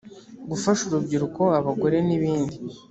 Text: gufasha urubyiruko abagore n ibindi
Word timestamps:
gufasha 0.49 0.81
urubyiruko 0.85 1.41
abagore 1.59 1.97
n 2.07 2.09
ibindi 2.17 2.55